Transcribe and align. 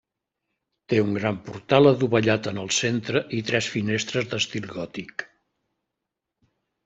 Té 0.91 0.99
un 1.07 1.11
gran 1.17 1.35
portal 1.49 1.89
adovellat 1.89 2.49
en 2.53 2.61
el 2.63 2.71
centre 2.77 3.21
i 3.39 3.43
tres 3.49 3.67
finestres 3.75 4.27
d'estil 4.31 4.65
gòtic. 4.75 5.27